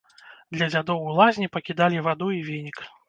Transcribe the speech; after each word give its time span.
Для 0.55 0.69
дзядоў 0.71 1.03
у 1.09 1.13
лазні 1.19 1.49
пакідалі 1.59 2.03
ваду 2.07 2.31
і 2.37 2.41
венік. 2.49 2.83